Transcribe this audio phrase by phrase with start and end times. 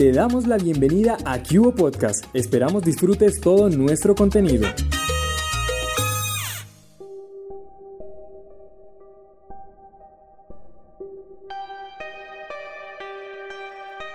[0.00, 2.24] te damos la bienvenida a Cubo Podcast.
[2.32, 4.66] Esperamos disfrutes todo nuestro contenido.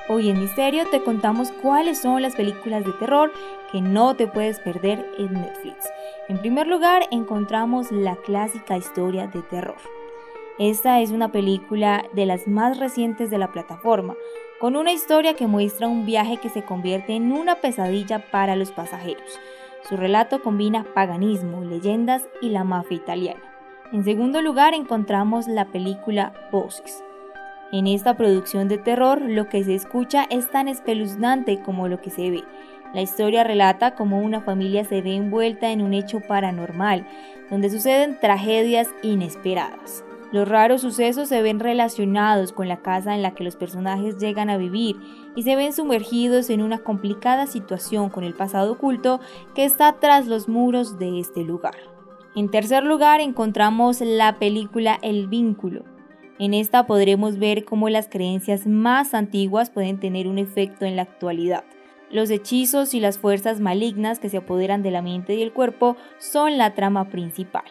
[0.10, 3.32] Hoy en Misterio te contamos cuáles son las películas de terror
[3.72, 5.86] que no te puedes perder en Netflix.
[6.30, 9.78] En primer lugar, encontramos la clásica historia de terror.
[10.58, 14.16] Esta es una película de las más recientes de la plataforma,
[14.66, 18.72] con una historia que muestra un viaje que se convierte en una pesadilla para los
[18.72, 19.40] pasajeros.
[19.88, 23.44] Su relato combina paganismo, leyendas y la mafia italiana.
[23.94, 27.04] En segundo lugar encontramos la película Voces.
[27.72, 32.10] En esta producción de terror lo que se escucha es tan espeluznante como lo que
[32.10, 32.44] se ve.
[32.92, 37.06] La historia relata cómo una familia se ve envuelta en un hecho paranormal,
[37.52, 40.04] donde suceden tragedias inesperadas.
[40.32, 44.50] Los raros sucesos se ven relacionados con la casa en la que los personajes llegan
[44.50, 44.98] a vivir
[45.36, 49.20] y se ven sumergidos en una complicada situación con el pasado oculto
[49.54, 51.76] que está tras los muros de este lugar.
[52.36, 55.86] En tercer lugar encontramos la película El vínculo.
[56.38, 61.04] En esta podremos ver cómo las creencias más antiguas pueden tener un efecto en la
[61.04, 61.64] actualidad.
[62.12, 65.96] Los hechizos y las fuerzas malignas que se apoderan de la mente y el cuerpo
[66.18, 67.64] son la trama principal.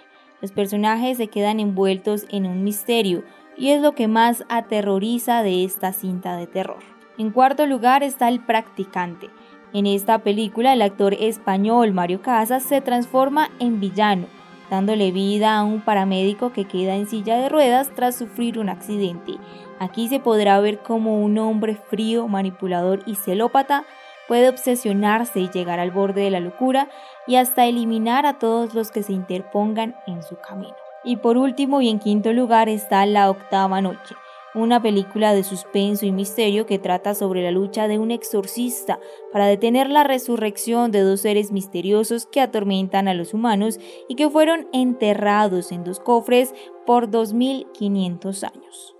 [0.45, 3.25] Los personajes se quedan envueltos en un misterio
[3.57, 6.81] y es lo que más aterroriza de esta cinta de terror.
[7.17, 9.31] En cuarto lugar está El practicante.
[9.73, 14.27] En esta película el actor español Mario Casas se transforma en villano,
[14.69, 19.39] dándole vida a un paramédico que queda en silla de ruedas tras sufrir un accidente.
[19.79, 23.85] Aquí se podrá ver cómo un hombre frío, manipulador y celópata
[24.29, 26.89] puede obsesionarse y llegar al borde de la locura
[27.27, 30.75] y hasta eliminar a todos los que se interpongan en su camino.
[31.05, 34.15] Y por último y en quinto lugar está La octava noche,
[34.55, 39.01] una película de suspenso y misterio que trata sobre la lucha de un exorcista
[39.33, 43.79] para detener la resurrección de dos seres misteriosos que atormentan a los humanos
[44.09, 46.55] y que fueron enterrados en dos cofres
[46.87, 48.95] por 2500 años.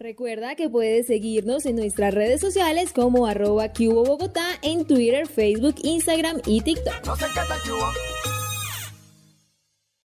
[0.00, 6.40] Recuerda que puedes seguirnos en nuestras redes sociales como arroba Bogotá en Twitter, Facebook, Instagram
[6.46, 7.02] y TikTok.